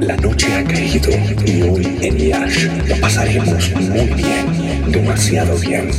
[0.00, 1.10] La noche ha caído
[1.44, 5.90] y hoy en Yash lo pasaremos muy bien, demasiado bien.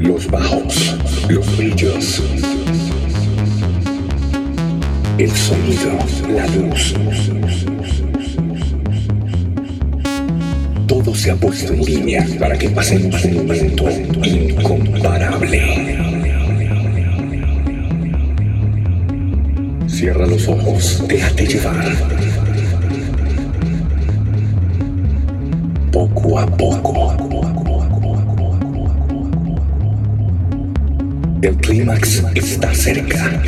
[0.00, 0.96] Los bajos,
[1.28, 2.22] los brillos,
[5.18, 5.96] el sonido,
[6.28, 6.94] la luz.
[10.88, 13.88] Todo se ha puesto en línea para que pasemos un momento
[14.24, 16.17] incomparable.
[19.98, 21.84] Cierra los ojos, déjate llevar.
[25.90, 27.16] Poco a poco.
[31.42, 33.42] El clímax está cerca.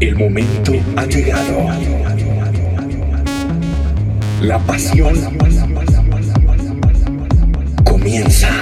[0.00, 1.68] El momento ha llegado.
[4.40, 5.14] La pasión
[7.84, 8.61] comienza.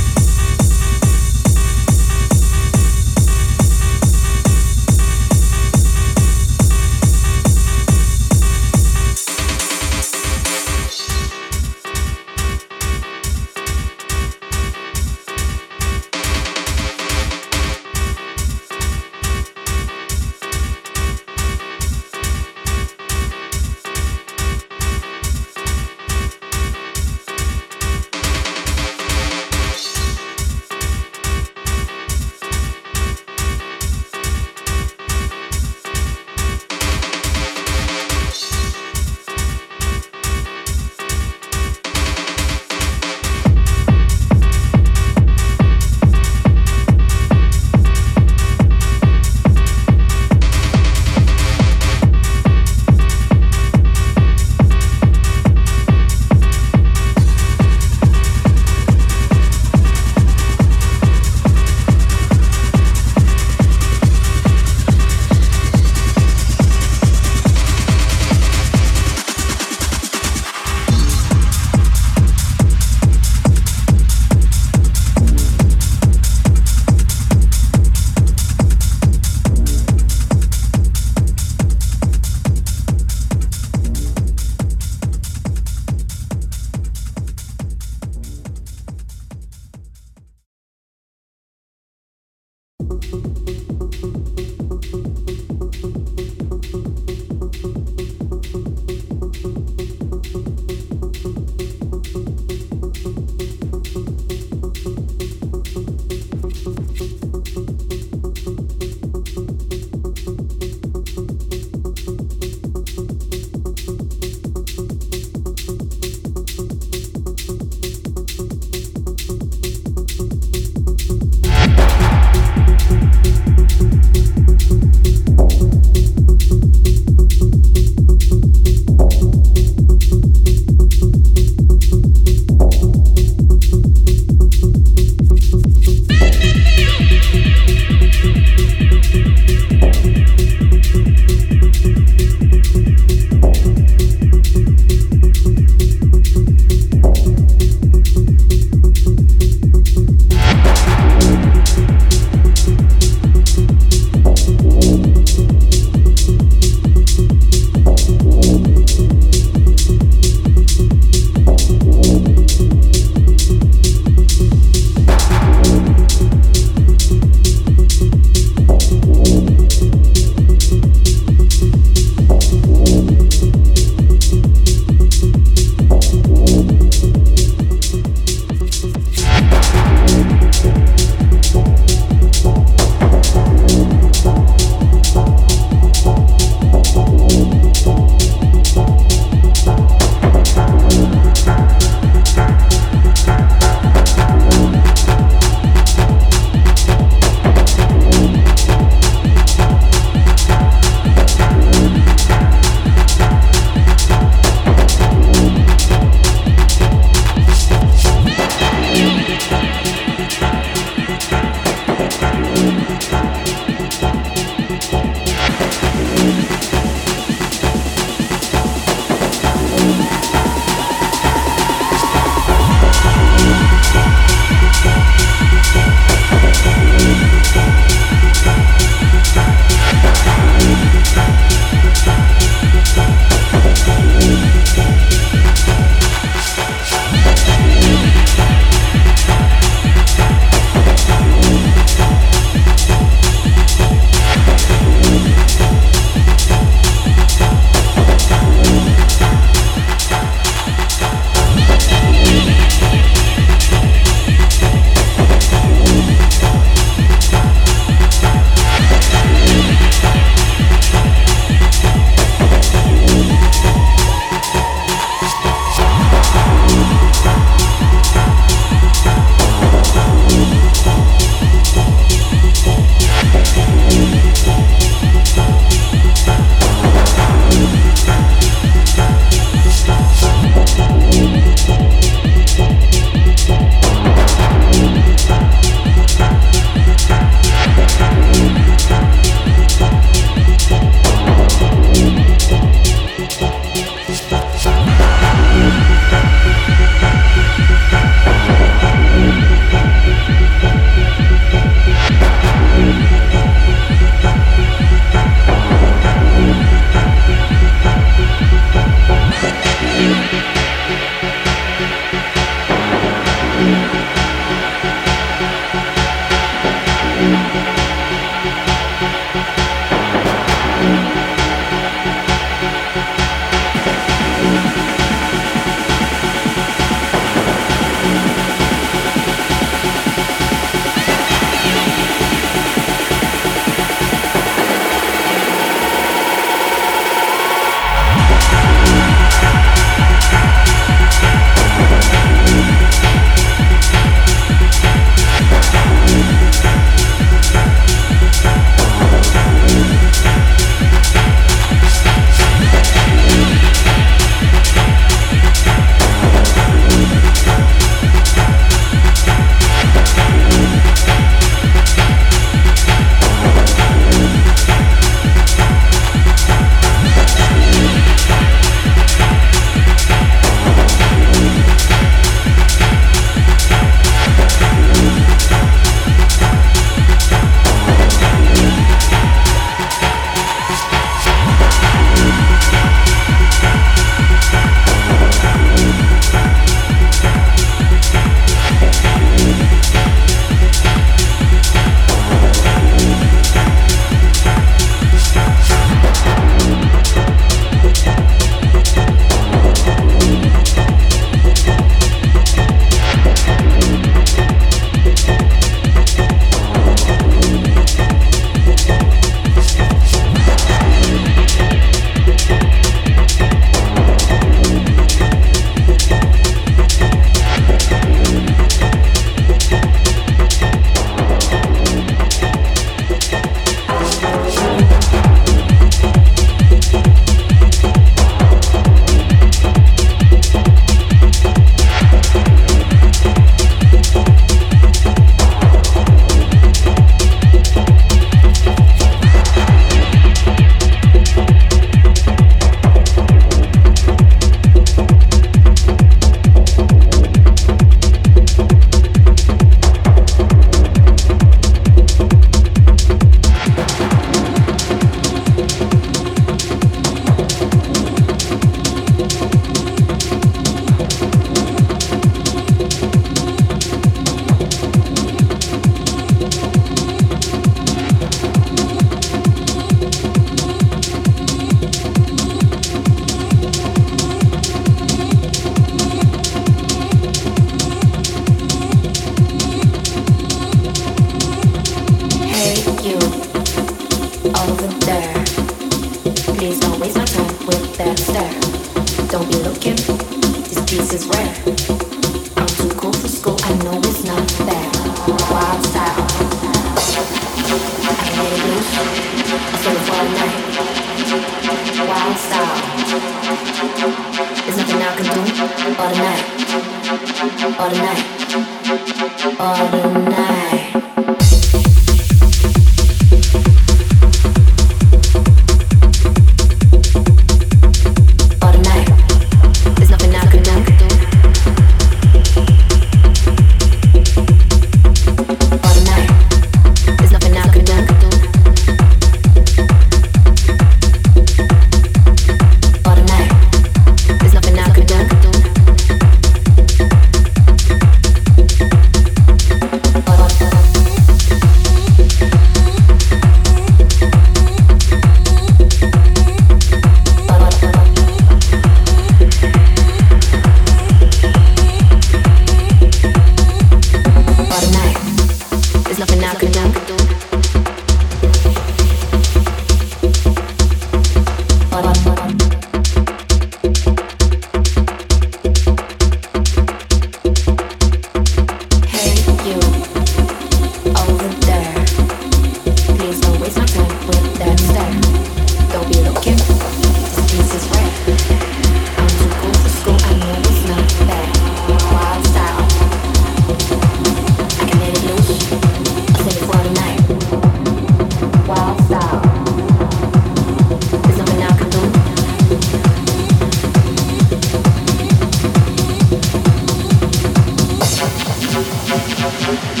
[599.66, 600.00] Thank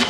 [0.00, 0.05] you.